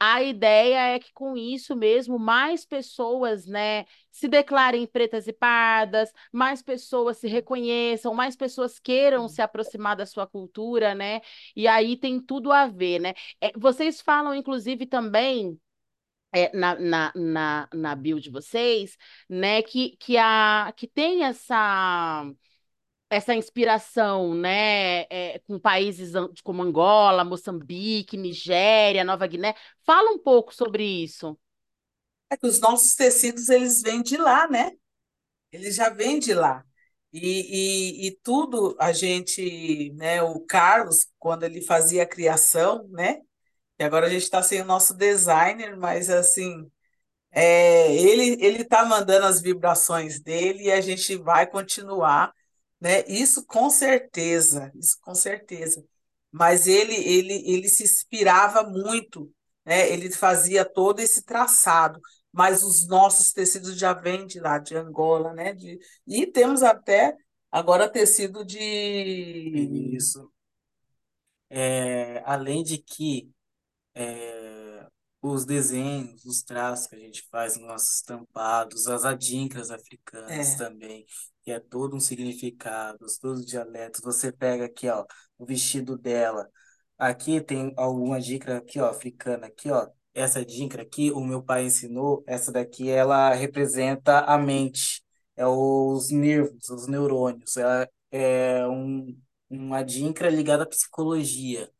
[0.00, 6.12] a ideia é que com isso mesmo mais pessoas, né, se declarem pretas e pardas,
[6.32, 11.20] mais pessoas se reconheçam, mais pessoas queiram se aproximar da sua cultura, né?
[11.56, 13.14] E aí tem tudo a ver, né?
[13.40, 15.58] É, vocês falam, inclusive, também
[16.32, 18.96] é, na, na, na, na bio de vocês,
[19.28, 22.24] né, que, que, a, que tem essa
[23.10, 29.54] essa inspiração, né, é, com países como Angola, Moçambique, Nigéria, Nova Guiné.
[29.84, 31.38] Fala um pouco sobre isso.
[32.30, 34.72] É que os nossos tecidos, eles vêm de lá, né?
[35.52, 36.64] Eles já vêm de lá.
[37.12, 40.22] E, e, e tudo a gente, né?
[40.22, 43.20] O Carlos, quando ele fazia a criação, né?
[43.78, 46.70] E agora a gente está sem o nosso designer, mas assim,
[47.32, 52.32] é, ele ele está mandando as vibrações dele e a gente vai continuar,
[52.80, 53.04] né?
[53.08, 55.84] Isso com certeza, isso com certeza.
[56.30, 59.32] Mas ele ele ele se inspirava muito,
[59.64, 59.90] né?
[59.90, 62.00] Ele fazia todo esse traçado,
[62.32, 65.54] mas os nossos tecidos já vêm de lá, de Angola, né?
[65.54, 67.16] De, e temos até
[67.50, 68.58] agora tecido de
[69.96, 70.30] isso.
[71.50, 73.30] É, além de que
[73.94, 74.86] é,
[75.22, 80.58] os desenhos, os traços que a gente faz nos nossos estampados, as adinkras africanas É,
[80.58, 81.06] também,
[81.48, 84.00] que é todo um significado, todos os dialetos.
[84.02, 85.04] Você pega aqui, ó,
[85.38, 86.48] o vestido dela.
[86.98, 89.88] Aqui tem alguma dica aqui, ó, africana, aqui, ó.
[90.14, 95.02] Essa dica aqui, o meu pai ensinou, essa daqui ela representa a mente,
[95.36, 97.56] é os nervos, os neurônios.
[97.56, 99.16] Ela é um,
[99.48, 101.70] uma dica ligada à psicologia.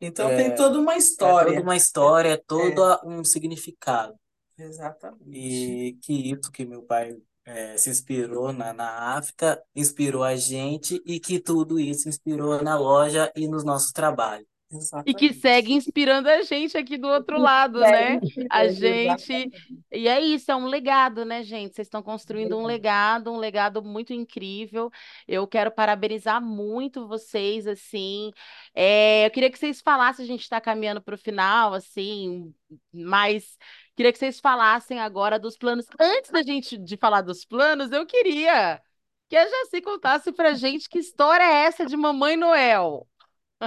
[0.00, 1.60] então tem toda uma É toda história.
[1.60, 4.18] uma história, é todo É, um significado.
[4.58, 5.28] exatamente.
[5.30, 7.16] E que isso que meu pai
[7.48, 12.78] eh, se inspirou na, na África, inspirou a gente e que tudo isso inspirou na
[12.78, 14.46] loja e nos nossos trabalhos.
[15.06, 15.74] E que segue Exatamente.
[15.76, 18.20] inspirando a gente aqui do outro lado, né?
[18.50, 19.26] A gente.
[19.26, 19.50] exatamente.
[19.90, 21.74] E é isso, é um legado, né, gente?
[21.74, 24.90] Vocês estão construindo um legado, um legado muito incrível.
[25.26, 28.30] Eu quero parabenizar muito vocês, assim.
[28.74, 32.52] É, eu queria que vocês falassem, a gente está caminhando para o final, assim,
[32.92, 33.56] mas
[33.98, 35.84] queria que vocês falassem agora dos planos.
[35.98, 38.80] Antes da gente de falar dos planos, eu queria
[39.28, 43.08] que a Jaci contasse pra gente que história é essa de Mamãe Noel.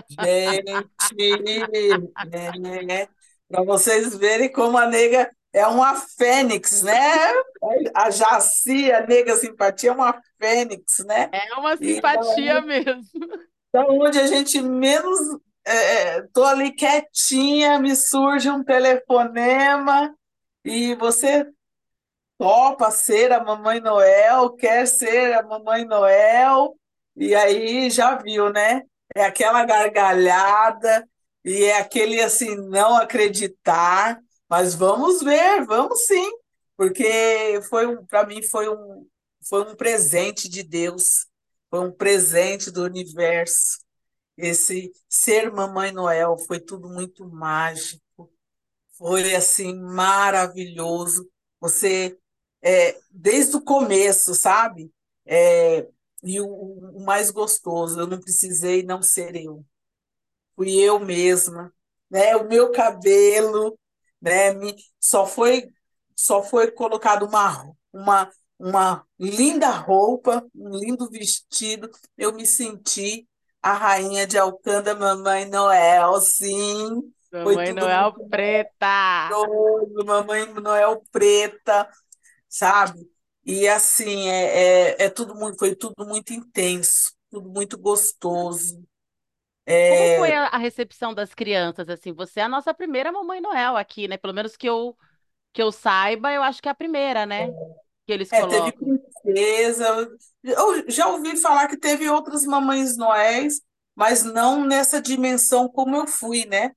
[0.10, 0.63] Gente,
[2.88, 3.10] né?
[3.50, 7.34] Para vocês verem como a nega é uma fênix, né?
[7.94, 11.30] A Jaci, a nega simpatia, é uma fênix, né?
[11.34, 13.02] É uma simpatia mesmo.
[13.67, 15.20] então, onde a gente menos
[15.65, 20.15] é, é, tô ali quietinha, me surge um telefonema
[20.63, 21.45] e você
[22.38, 26.76] topa ser a Mamãe Noel, quer ser a Mamãe Noel,
[27.15, 28.82] e aí já viu, né?
[29.15, 31.08] É aquela gargalhada
[31.43, 34.19] e é aquele assim, não acreditar,
[34.50, 36.32] mas vamos ver, vamos sim,
[36.78, 39.08] porque foi um, para mim foi um,
[39.47, 41.28] foi um presente de Deus,
[41.69, 43.80] foi um presente do universo.
[44.38, 48.02] Esse ser Mamãe Noel foi tudo muito mágico.
[49.01, 51.29] Foi assim maravilhoso.
[51.59, 52.17] Você
[52.61, 54.91] é, desde o começo, sabe?
[55.25, 55.87] É,
[56.23, 59.65] e o, o mais gostoso, eu não precisei não ser eu.
[60.55, 61.73] Fui eu mesma,
[62.09, 62.35] né?
[62.35, 63.77] O meu cabelo,
[64.21, 64.53] né?
[64.53, 65.69] Me, só foi
[66.15, 71.89] só foi colocado uma uma uma linda roupa, um lindo vestido.
[72.17, 73.27] Eu me senti
[73.61, 77.13] a rainha de Alcântara, Mamãe Noel, sim.
[77.32, 79.38] Mamãe Noel muito preta.
[79.46, 81.89] maravilhoso, Mamãe Noel preta,
[82.50, 83.10] sabe?
[83.46, 88.86] E assim, é, é, é tudo muito, foi tudo muito intenso, tudo muito gostoso.
[89.88, 92.13] Como foi É, a, a recepção das crianças, assim?
[92.13, 94.17] Você é a nossa primeira Mamãe Noel aqui, né?
[94.17, 94.98] Pelo menos que eu,
[95.54, 97.52] que eu saiba, eu acho que é a primeira, né?
[98.06, 98.89] Que eles é, teve colocam.
[99.24, 100.10] princesa.
[100.44, 103.62] Eu já ouvi falar que teve outras mamães Noéis,
[103.96, 106.72] mas não nessa dimensão como eu fui, né?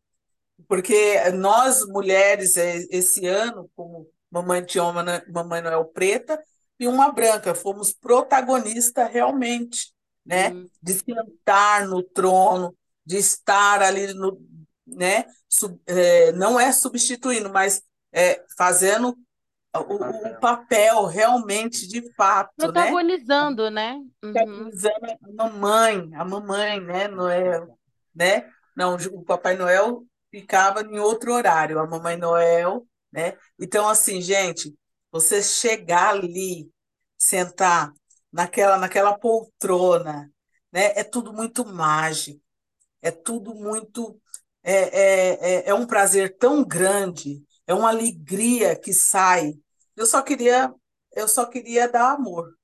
[0.69, 6.43] Porque nós, mulheres, é, esse ano, como Mamãe Tioma, Mamãe Noel Preta
[6.79, 9.93] e uma branca, fomos protagonistas realmente,
[10.25, 10.51] né?
[10.51, 10.69] Hum.
[10.83, 14.41] De sentar no trono, de estar ali no,
[14.87, 15.27] né?
[15.49, 19.17] Sub- é, não é substituindo, mas é, fazendo
[19.77, 22.67] o, o papel realmente de fato, né?
[22.67, 24.01] Protagonizando, né?
[24.23, 24.33] Uhum.
[24.33, 27.09] Caracterizando a mamãe, a mamãe, né?
[27.09, 27.79] Noel,
[28.15, 28.49] né?
[28.77, 30.05] Não, o Papai Noel
[30.41, 33.37] ficava em outro horário, a Mamãe Noel, né?
[33.59, 34.75] Então, assim, gente,
[35.11, 36.71] você chegar ali,
[37.17, 37.93] sentar
[38.33, 40.31] naquela, naquela poltrona,
[40.73, 40.93] né?
[40.97, 42.41] É tudo muito mágico,
[43.03, 44.21] é tudo muito.
[44.63, 49.55] É, é, é, é um prazer tão grande, é uma alegria que sai.
[49.97, 50.73] Eu só queria,
[51.15, 52.55] eu só queria dar amor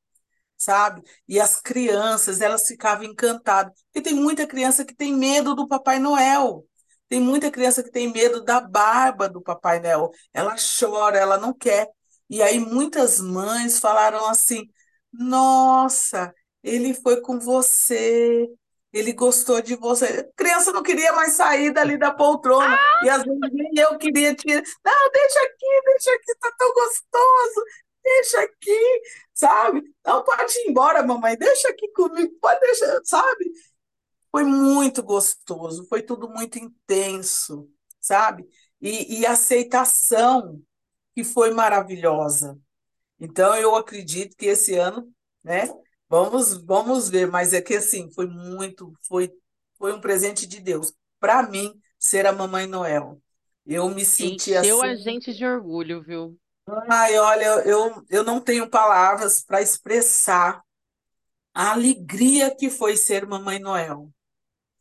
[0.57, 1.03] sabe?
[1.27, 3.73] E as crianças, elas ficavam encantadas.
[3.87, 6.67] Porque tem muita criança que tem medo do Papai Noel.
[7.11, 10.11] Tem muita criança que tem medo da barba do Papai Noel.
[10.33, 11.91] Ela chora, ela não quer.
[12.31, 14.69] E aí muitas mães falaram assim:
[15.13, 18.49] Nossa, ele foi com você.
[18.93, 20.07] Ele gostou de você.
[20.07, 22.79] A criança não queria mais sair dali da poltrona.
[23.03, 24.63] E às vezes nem eu queria tirar.
[24.85, 27.65] Não, deixa aqui, deixa aqui, tá tão gostoso.
[28.03, 29.01] Deixa aqui
[29.41, 29.83] sabe?
[30.05, 33.51] Não pode ir embora, mamãe, deixa aqui comigo, pode deixar, sabe?
[34.31, 37.69] Foi muito gostoso, foi tudo muito intenso,
[38.01, 38.47] sabe?
[38.81, 40.63] E, e a aceitação
[41.15, 42.59] que foi maravilhosa.
[43.19, 45.13] Então, eu acredito que esse ano,
[45.45, 45.65] né?
[46.09, 49.31] Vamos, vamos ver, mas é que assim, foi muito, foi,
[49.79, 50.93] foi um presente de Deus.
[51.21, 53.23] Para mim, ser a Mamãe Noel.
[53.67, 56.37] Eu me senti Encheu a assim, gente de orgulho, viu?
[56.89, 60.63] ai, olha, eu, eu não tenho palavras para expressar
[61.55, 64.11] a alegria que foi ser Mamãe Noel.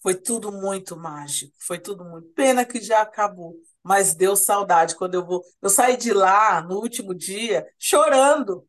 [0.02, 2.30] Foi tudo muito mágico, foi tudo muito.
[2.30, 5.43] Pena que já acabou, mas deu saudade quando eu vou.
[5.62, 8.66] Eu saí de lá no último dia chorando,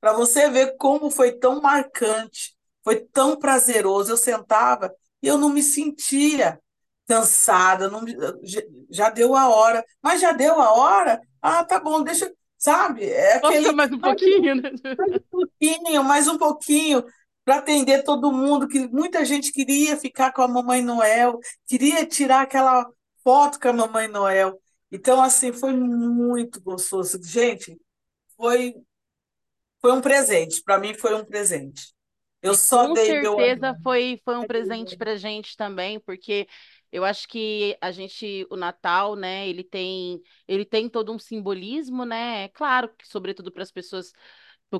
[0.00, 4.12] para você ver como foi tão marcante, foi tão prazeroso.
[4.12, 6.60] Eu sentava e eu não me sentia
[7.06, 8.02] cansada, não,
[8.90, 11.20] já deu a hora, mas já deu a hora?
[11.40, 13.04] Ah, tá bom, deixa, sabe?
[13.04, 14.70] É aquele mais um pouquinho, né?
[14.98, 17.04] Mais um pouquinho, mais um pouquinho
[17.44, 22.42] para atender todo mundo, que muita gente queria ficar com a Mamãe Noel, queria tirar
[22.42, 22.86] aquela
[23.22, 24.58] foto com a Mamãe Noel.
[24.90, 27.20] Então, assim, foi muito gostoso.
[27.22, 27.76] Gente,
[28.36, 28.74] foi,
[29.80, 30.62] foi um presente.
[30.62, 31.92] Para mim, foi um presente.
[32.40, 33.82] Eu só com dei certeza meu...
[33.82, 36.46] foi, foi um presente para gente também, porque
[36.92, 42.04] eu acho que a gente, o Natal, né, ele tem, ele tem todo um simbolismo,
[42.04, 42.44] né?
[42.44, 44.12] É claro que, sobretudo para as pessoas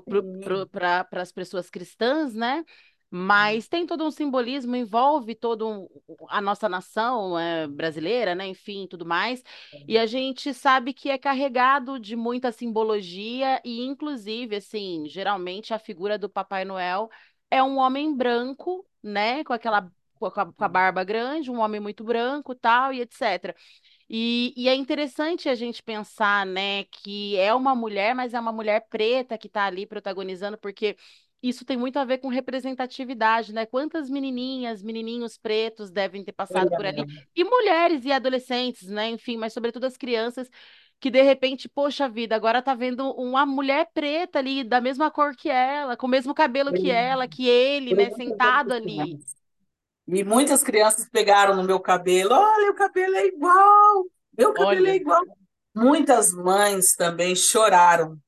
[0.01, 2.65] para as pessoas cristãs, né?
[3.11, 5.89] Mas tem todo um simbolismo, envolve toda um,
[6.29, 8.47] a nossa nação é, brasileira, né?
[8.49, 9.43] Enfim, tudo mais.
[9.87, 15.79] E a gente sabe que é carregado de muita simbologia e, inclusive, assim, geralmente a
[15.79, 17.09] figura do Papai Noel
[17.51, 19.45] é um homem branco, né?
[19.45, 23.55] Com aquela com a, com a barba grande, um homem muito branco, tal e etc.
[24.09, 28.53] E, e, é interessante a gente pensar, né, que é uma mulher, mas é uma
[28.53, 30.97] mulher preta que está ali protagonizando, porque
[31.43, 33.67] isso tem muito a ver com representatividade, né?
[33.67, 37.05] Quantas menininhas, menininhos pretos devem ter passado por ali,
[37.37, 39.11] e mulheres e adolescentes, né?
[39.11, 40.51] Enfim, mas sobretudo as crianças
[40.99, 45.37] que de repente, poxa vida, agora tá vendo uma mulher preta ali, da mesma cor
[45.37, 49.19] que ela, com o mesmo cabelo que ela, que ele, né, sentado ali.
[50.07, 52.35] E muitas crianças pegaram no meu cabelo.
[52.35, 54.05] Olha, o cabelo é igual.
[54.37, 54.91] Meu cabelo Olha.
[54.91, 55.23] é igual.
[55.75, 58.19] Muitas mães também choraram,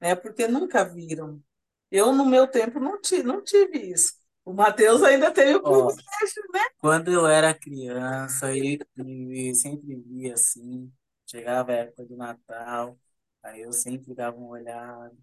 [0.00, 0.14] né?
[0.14, 1.42] Porque nunca viram.
[1.90, 4.14] Eu, no meu tempo, não tive, não tive isso.
[4.44, 6.60] O Matheus ainda teve o privilégio, né?
[6.78, 8.78] Quando eu era criança, e,
[9.54, 10.92] sempre via assim,
[11.26, 12.98] chegava a época do Natal,
[13.42, 15.14] aí eu sempre dava uma olhada.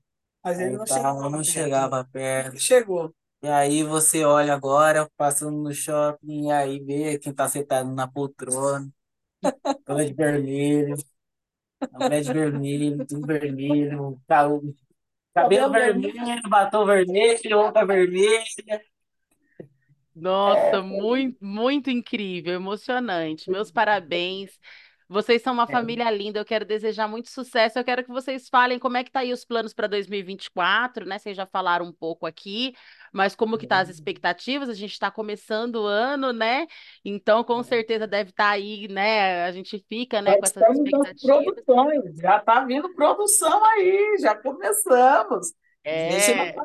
[0.43, 2.59] Mas ele não, chegava, não chegava perto.
[2.59, 3.13] Chegou.
[3.43, 8.07] E aí você olha agora, passando no shopping, e aí vê quem tá sentado na
[8.07, 8.87] poltrona,
[9.85, 10.95] toda de vermelho,
[11.93, 14.75] a mulher de vermelho, tudo vermelho, cabelo,
[15.35, 18.43] cabelo vermelho, batom vermelho, roupa vermelha.
[20.13, 23.49] Nossa, muito, muito incrível, emocionante.
[23.49, 24.51] Meus parabéns.
[25.11, 25.67] Vocês são uma é.
[25.67, 27.77] família linda, eu quero desejar muito sucesso.
[27.77, 31.19] Eu quero que vocês falem como é que tá aí os planos para 2024, né?
[31.19, 32.73] Vocês já falaram um pouco aqui,
[33.11, 33.93] mas como que tá as uhum.
[33.93, 34.69] expectativas?
[34.69, 36.65] A gente está começando o ano, né?
[37.03, 39.43] Então, com certeza deve estar tá aí, né?
[39.43, 41.43] A gente fica, né, com essas expectativas.
[41.43, 45.53] Produções, já tá vindo produção aí, já começamos.
[45.83, 46.55] É.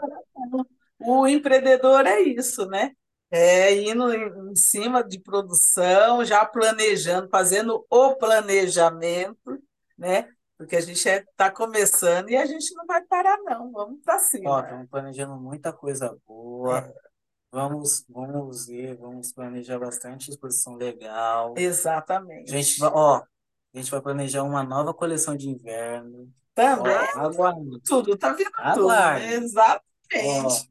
[1.00, 2.92] O empreendedor é isso, né?
[3.30, 9.60] É, indo em cima de produção, já planejando, fazendo o planejamento,
[9.98, 10.28] né?
[10.56, 13.70] Porque a gente está é, tá começando e a gente não vai parar, não.
[13.72, 14.50] Vamos para cima.
[14.50, 16.78] Ó, estamos planejando muita coisa boa.
[16.78, 16.94] É.
[17.52, 21.54] Vamos, vamos ver, vamos planejar bastante exposição legal.
[21.56, 22.52] Exatamente.
[22.52, 26.32] A gente, ó, a gente vai planejar uma nova coleção de inverno.
[26.54, 26.92] Também.
[27.16, 27.80] Ó, aguarde.
[27.84, 29.26] Tudo, tá vindo aguarde.
[29.26, 29.44] tudo.
[29.44, 29.85] Exato.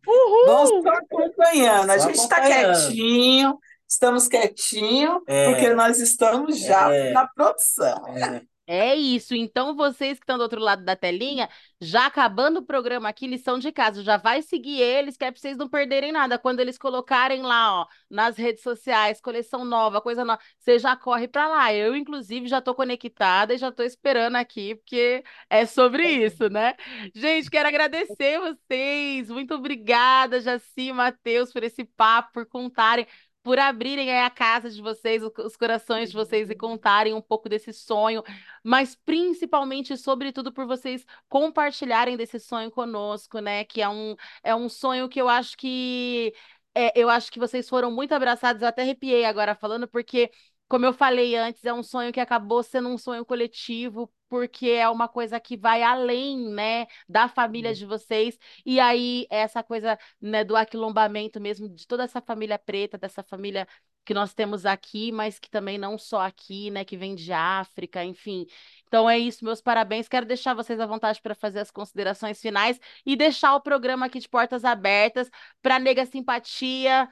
[0.08, 0.46] Uhul!
[0.46, 1.90] Vamos estar acompanhando.
[1.90, 8.08] A gente está quietinho, estamos quietinho, é, porque nós estamos já é, na produção.
[8.18, 8.42] É.
[8.68, 9.36] É isso.
[9.36, 11.48] Então, vocês que estão do outro lado da telinha,
[11.80, 15.40] já acabando o programa aqui, lição de casa, já vai seguir eles, que é para
[15.40, 16.40] vocês não perderem nada.
[16.40, 21.28] Quando eles colocarem lá, ó, nas redes sociais, coleção nova, coisa nova, você já corre
[21.28, 21.72] para lá.
[21.74, 26.74] Eu, inclusive, já estou conectada e já estou esperando aqui, porque é sobre isso, né?
[27.14, 29.30] Gente, quero agradecer vocês.
[29.30, 33.06] Muito obrigada, Jaci, Matheus, por esse papo, por contarem
[33.46, 37.72] por abrirem a casa de vocês, os corações de vocês e contarem um pouco desse
[37.72, 38.24] sonho,
[38.64, 43.64] mas principalmente, sobretudo, por vocês compartilharem desse sonho conosco, né?
[43.64, 46.34] Que é um, é um sonho que eu acho que
[46.74, 48.64] é, eu acho que vocês foram muito abraçados.
[48.64, 50.32] Eu até arrepiei agora falando, porque
[50.68, 54.90] como eu falei antes, é um sonho que acabou sendo um sonho coletivo, porque é
[54.90, 58.38] uma coisa que vai além, né, da família de vocês.
[58.66, 63.66] E aí, essa coisa, né, do aquilombamento mesmo, de toda essa família preta, dessa família
[64.04, 68.04] que nós temos aqui, mas que também não só aqui, né, que vem de África,
[68.04, 68.46] enfim.
[68.88, 70.10] Então é isso, meus parabéns.
[70.10, 74.20] Quero deixar vocês à vontade para fazer as considerações finais e deixar o programa aqui
[74.20, 75.30] de portas abertas
[75.62, 77.08] para Nega Simpatia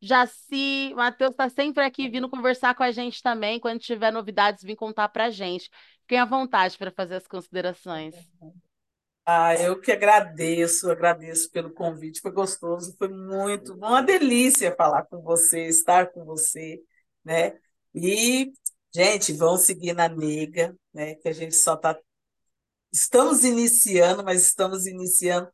[0.00, 3.58] Jaci, Matheus está sempre aqui vindo conversar com a gente também.
[3.60, 5.70] Quando tiver novidades, vir contar para a gente.
[6.02, 8.14] Fiquem à vontade para fazer as considerações.
[9.26, 15.20] Ah, eu que agradeço, agradeço pelo convite, foi gostoso, foi muito, uma delícia falar com
[15.20, 16.82] você, estar com você.
[17.22, 17.58] né?
[17.94, 18.50] E,
[18.94, 21.14] gente, vão seguir na nega, né?
[21.16, 21.98] Que a gente só está.
[22.92, 25.50] Estamos iniciando, mas estamos iniciando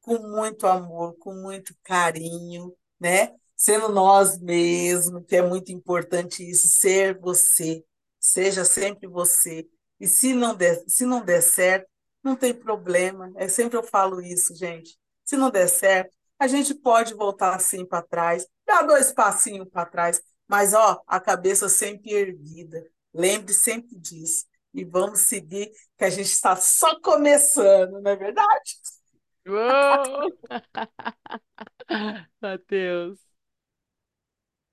[0.00, 3.34] com muito amor, com muito carinho, né?
[3.58, 7.84] Sendo nós mesmos, que é muito importante isso, ser você,
[8.20, 9.68] seja sempre você.
[9.98, 11.88] E se não der, se não der certo,
[12.22, 13.32] não tem problema.
[13.36, 14.96] É sempre eu falo isso, gente.
[15.24, 19.86] Se não der certo, a gente pode voltar assim para trás, dar dois passinhos para
[19.86, 22.88] trás, mas ó, a cabeça sempre erguida.
[23.12, 24.46] Lembre sempre disso.
[24.72, 28.76] E vamos seguir, que a gente está só começando, não é verdade?
[32.40, 33.27] Matheus.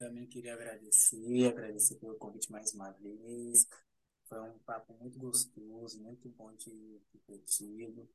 [0.06, 3.66] Também queria agradecer, agradecer pelo convite mais uma vez.
[4.30, 8.08] Foi um papo muito gostoso, muito bom de, de ter tido.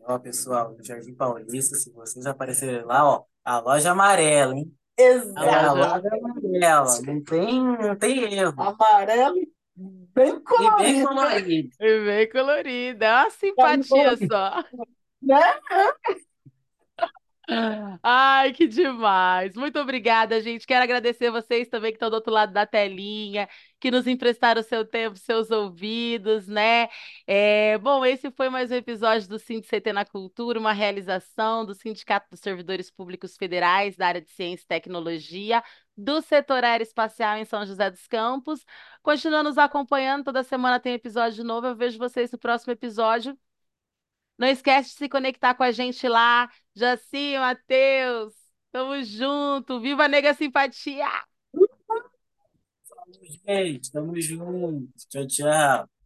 [0.00, 4.76] Ó, pessoal, do Jardim Paulista, se vocês aparecerem lá, ó, a loja amarela, hein?
[4.98, 5.38] Exato.
[5.38, 8.60] A loja amarela, não tem, não tem erro.
[8.60, 9.52] Amarelo e
[10.12, 11.70] bem E bem colorido.
[11.78, 14.64] E bem colorida, é uma simpatia só.
[15.22, 15.40] né?
[18.02, 19.54] Ai, que demais!
[19.54, 20.66] Muito obrigada, gente.
[20.66, 23.48] Quero agradecer vocês também que estão do outro lado da telinha,
[23.80, 26.88] que nos emprestaram o seu tempo, seus ouvidos, né?
[27.26, 32.28] É, bom, esse foi mais um episódio do CT na Cultura, uma realização do Sindicato
[32.30, 35.62] dos Servidores Públicos Federais da área de Ciência e Tecnologia,
[35.96, 38.64] do setor aeroespacial em São José dos Campos.
[39.02, 41.66] Continua nos acompanhando, toda semana tem episódio novo.
[41.66, 43.36] Eu vejo vocês no próximo episódio.
[44.38, 46.50] Não esquece de se conectar com a gente lá.
[46.74, 48.34] Jaci, Matheus,
[48.70, 49.80] tamo junto.
[49.80, 51.08] Viva a Nega Simpatia!
[53.46, 54.88] Gente, tamo junto.
[55.08, 56.01] Tchau, tchau.